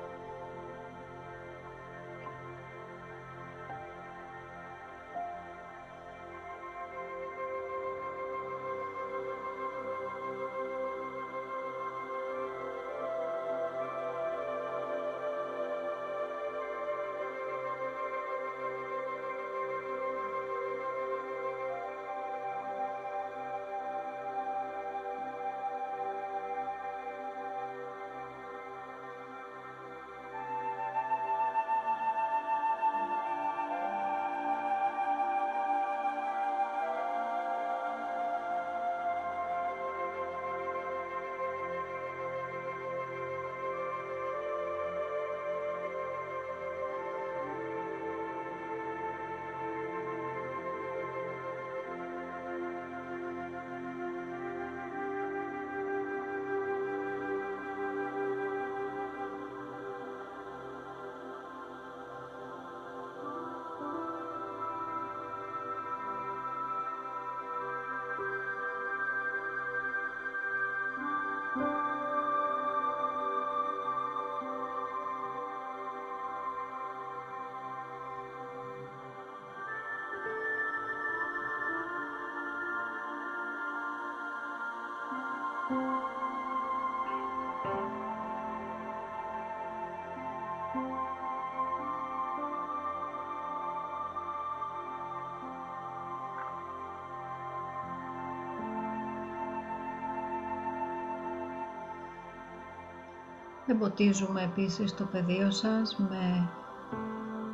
Εμποτίζουμε 103.71 104.41
επίσης 104.41 104.95
το 104.95 105.05
πεδίο 105.05 105.51
σας 105.51 105.97
με 105.97 106.49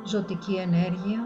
ζωτική 0.04 0.54
ενέργεια 0.54 1.20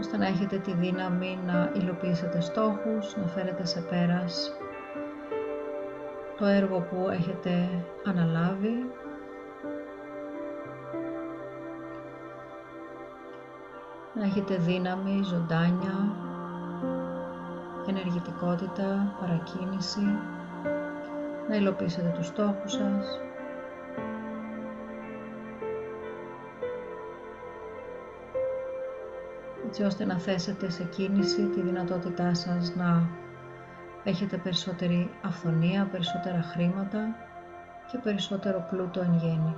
ώστε 0.00 0.16
να 0.16 0.26
έχετε 0.26 0.58
τη 0.58 0.72
δύναμη 0.72 1.38
να 1.46 1.72
υλοποιήσετε 1.74 2.40
στόχους, 2.40 3.16
να 3.16 3.26
φέρετε 3.26 3.66
σε 3.66 3.80
πέρας 3.80 4.52
το 6.38 6.44
έργο 6.44 6.80
που 6.80 7.08
έχετε 7.10 7.84
αναλάβει. 8.04 8.90
Να 14.14 14.24
έχετε 14.24 14.56
δύναμη, 14.56 15.22
ζωντάνια, 15.22 16.27
ενεργητικότητα, 17.88 19.16
παρακίνηση, 19.20 20.00
να 21.48 21.56
υλοποιήσετε 21.56 22.12
τους 22.16 22.26
στόχους 22.26 22.72
σας. 22.72 23.20
έτσι 29.68 29.82
ώστε 29.82 30.04
να 30.04 30.18
θέσετε 30.18 30.70
σε 30.70 30.84
κίνηση 30.84 31.42
τη 31.42 31.60
δυνατότητά 31.60 32.34
σας 32.34 32.74
να 32.74 33.08
έχετε 34.04 34.36
περισσότερη 34.36 35.10
αυθονία, 35.22 35.88
περισσότερα 35.92 36.42
χρήματα 36.42 37.16
και 37.90 37.98
περισσότερο 37.98 38.66
πλούτο 38.70 39.00
εν 39.00 39.18
γέννη. 39.22 39.56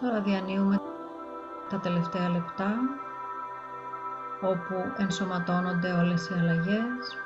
Τώρα 0.00 0.20
διανύουμε 0.20 0.80
τα 1.70 1.78
τελευταία 1.80 2.28
λεπτά 2.28 2.74
όπου 4.40 4.74
ενσωματώνονται 4.96 5.92
όλες 5.92 6.28
οι 6.28 6.34
αλλαγές. 6.34 7.16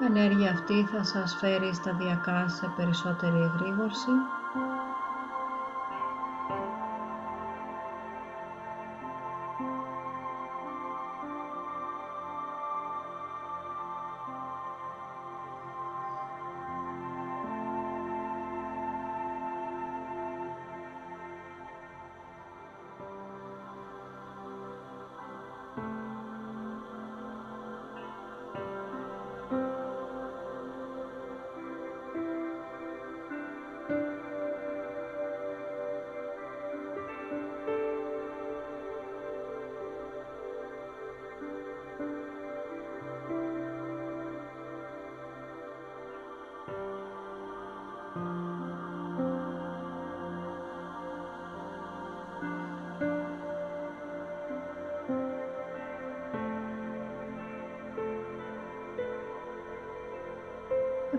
Η 0.00 0.04
ενέργεια 0.04 0.50
αυτή 0.50 0.84
θα 0.84 1.04
σας 1.04 1.36
φέρει 1.40 1.74
σταδιακά 1.74 2.48
σε 2.48 2.72
περισσότερη 2.76 3.40
εγρήγορση 3.40 4.10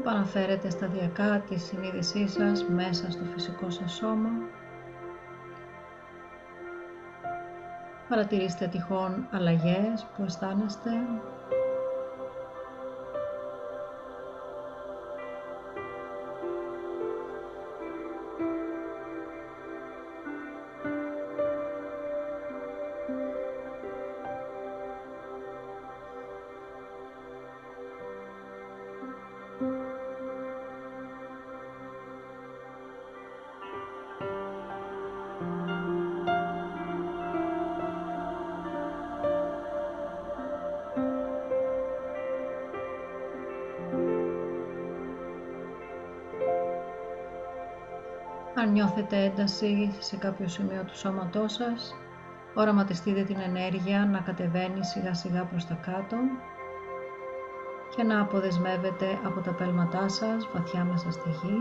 επαναφέρετε 0.05 0.69
σταδιακά 0.69 1.39
τη 1.39 1.59
συνείδησή 1.59 2.27
σας 2.27 2.65
μέσα 2.65 3.11
στο 3.11 3.23
φυσικό 3.33 3.69
σας 3.69 3.93
σώμα. 3.93 4.29
Παρατηρήστε 8.09 8.67
τυχόν 8.67 9.27
αλλαγές 9.31 10.07
που 10.15 10.23
αισθάνεστε 10.23 10.91
Αν 48.65 48.71
νιώθετε 48.71 49.23
ένταση 49.23 49.95
σε 49.99 50.15
κάποιο 50.15 50.47
σημείο 50.47 50.83
του 50.83 50.97
σώματός 50.97 51.53
σας, 51.53 51.95
οραματιστείτε 52.53 53.23
την 53.23 53.39
ενέργεια 53.39 54.05
να 54.05 54.19
κατεβαίνει 54.19 54.85
σιγά 54.85 55.13
σιγά 55.13 55.43
προς 55.43 55.65
τα 55.65 55.73
κάτω 55.73 56.17
και 57.95 58.03
να 58.03 58.21
αποδεσμεύετε 58.21 59.19
από 59.25 59.41
τα 59.41 59.51
πέλματά 59.51 60.09
σας 60.09 60.49
βαθιά 60.53 60.83
μέσα 60.83 61.11
στη 61.11 61.29
γη. 61.29 61.59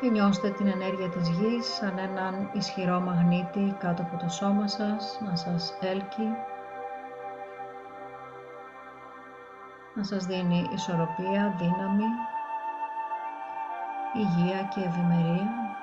Και 0.00 0.10
νιώστε 0.10 0.50
την 0.50 0.66
ενέργεια 0.66 1.08
της 1.08 1.28
γης 1.28 1.66
σαν 1.66 1.98
έναν 1.98 2.50
ισχυρό 2.52 3.00
μαγνήτη 3.00 3.76
κάτω 3.78 4.02
από 4.02 4.16
το 4.16 4.28
σώμα 4.28 4.68
σας 4.68 5.20
να 5.28 5.36
σας 5.36 5.78
έλκει, 5.80 6.28
να 9.98 10.04
σας 10.04 10.26
δίνει 10.26 10.68
ισορροπία, 10.74 11.54
δύναμη, 11.58 12.04
υγεία 14.14 14.62
και 14.74 14.80
ευημερία. 14.80 15.77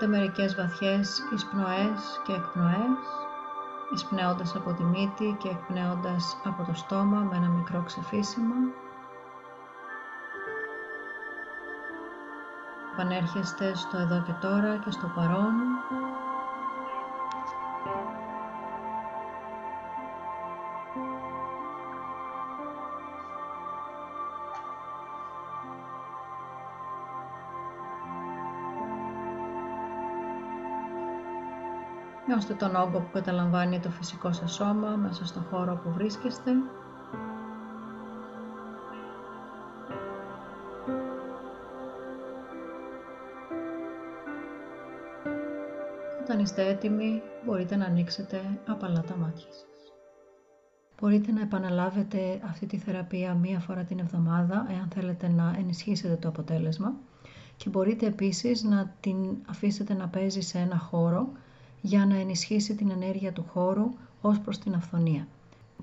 Πάρτε 0.00 0.16
μερικές 0.18 0.54
βαθιές 0.54 1.22
εισπνοές 1.34 2.20
και 2.26 2.32
εκπνοές, 2.32 3.00
εισπνέοντας 3.94 4.54
από 4.56 4.72
τη 4.72 4.82
μύτη 4.82 5.36
και 5.38 5.48
εκπνέοντας 5.48 6.36
από 6.44 6.64
το 6.64 6.74
στόμα 6.74 7.18
με 7.30 7.36
ένα 7.36 7.48
μικρό 7.48 7.82
ξεφύσιμα. 7.86 8.54
Πανέρχεστε 12.96 13.74
στο 13.74 13.98
εδώ 13.98 14.22
και 14.26 14.32
τώρα 14.40 14.76
και 14.84 14.90
στο 14.90 15.12
παρόν 15.14 15.54
Νιώστε 32.40 32.66
τον 32.66 32.74
όγκο 32.76 32.98
που 33.00 33.10
καταλαμβάνει 33.12 33.80
το 33.80 33.90
φυσικό 33.90 34.32
σας 34.32 34.52
σώμα 34.52 34.88
μέσα 34.88 35.26
στο 35.26 35.40
χώρο 35.50 35.80
που 35.84 35.92
βρίσκεστε. 35.92 36.50
Όταν 46.22 46.38
είστε 46.40 46.66
έτοιμοι, 46.68 47.22
μπορείτε 47.46 47.76
να 47.76 47.84
ανοίξετε 47.84 48.40
απαλά 48.66 49.00
τα 49.00 49.16
μάτια 49.16 49.46
σας. 49.50 49.64
Μπορείτε 51.00 51.32
να 51.32 51.40
επαναλάβετε 51.40 52.40
αυτή 52.44 52.66
τη 52.66 52.78
θεραπεία 52.78 53.34
μία 53.34 53.58
φορά 53.58 53.84
την 53.84 53.98
εβδομάδα, 53.98 54.66
εάν 54.70 54.88
θέλετε 54.94 55.28
να 55.28 55.54
ενισχύσετε 55.58 56.16
το 56.16 56.28
αποτέλεσμα. 56.28 56.92
Και 57.56 57.68
μπορείτε 57.68 58.06
επίσης 58.06 58.62
να 58.62 58.94
την 59.00 59.36
αφήσετε 59.48 59.94
να 59.94 60.08
παίζει 60.08 60.40
σε 60.40 60.58
ένα 60.58 60.78
χώρο 60.78 61.32
για 61.80 62.06
να 62.06 62.16
ενισχύσει 62.16 62.74
την 62.74 62.90
ενέργεια 62.90 63.32
του 63.32 63.44
χώρου 63.52 63.90
ως 64.20 64.40
προς 64.40 64.58
την 64.58 64.74
αυθονία. 64.74 65.28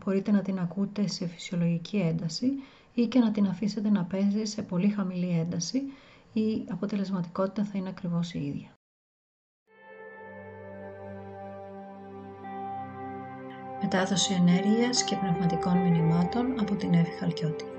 Μπορείτε 0.03 0.31
να 0.31 0.41
την 0.41 0.59
ακούτε 0.59 1.07
σε 1.07 1.27
φυσιολογική 1.27 1.97
ένταση 1.97 2.51
ή 2.93 3.05
και 3.05 3.19
να 3.19 3.31
την 3.31 3.47
αφήσετε 3.47 3.89
να 3.89 4.03
παίζει 4.03 4.45
σε 4.45 4.61
πολύ 4.61 4.89
χαμηλή 4.89 5.39
ένταση 5.39 5.81
η 6.33 6.65
αποτελεσματικότητα 6.69 7.63
θα 7.63 7.77
είναι 7.77 7.89
ακριβώς 7.89 8.33
η 8.33 8.45
ίδια. 8.45 8.67
Μετάδοση 13.81 14.33
ενέργειας 14.33 15.03
και 15.03 15.15
πνευματικών 15.15 15.77
μηνυμάτων 15.77 16.59
από 16.59 16.75
την 16.75 16.93
Εύη 16.93 17.11
Χαλκιώτη. 17.19 17.76